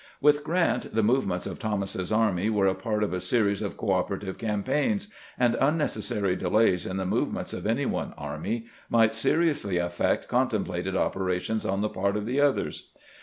"With 0.19 0.43
Grant, 0.43 0.95
the 0.95 1.03
movements 1.03 1.45
of 1.45 1.59
Thomas's 1.59 2.11
army 2.11 2.49
were 2.49 2.65
a 2.65 2.73
part 2.73 3.03
of 3.03 3.13
a 3.13 3.19
series 3.19 3.61
of 3.61 3.77
cooperative 3.77 4.39
campaigns, 4.39 5.09
and 5.37 5.55
unnecessary 5.61 6.35
delays 6.35 6.87
in 6.87 6.97
the 6.97 7.05
movements 7.05 7.53
of 7.53 7.67
any 7.67 7.85
one 7.85 8.15
army 8.17 8.65
might 8.89 9.13
seriously 9.13 9.77
affect 9.77 10.27
contemplated 10.27 10.95
oper 10.95 11.17
ations 11.37 11.71
on 11.71 11.81
the 11.81 11.87
part 11.89 12.17
of 12.17 12.25
the 12.25 12.41
others. 12.41 12.89